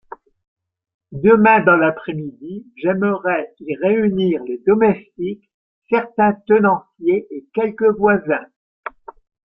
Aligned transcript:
Demain 1.11 1.59
dans 1.63 1.75
l'après-midi 1.77 2.65
j'aimerais 2.75 3.53
y 3.59 3.75
réunir 3.75 4.43
les 4.45 4.57
domestiques, 4.65 5.47
certains 5.91 6.33
tenanciers 6.47 7.27
et 7.29 7.45
quelques 7.53 7.95
voisins. 7.99 8.47